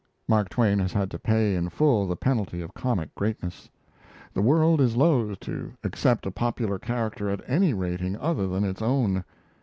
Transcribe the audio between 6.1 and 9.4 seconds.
a popular character at any rating other than its own.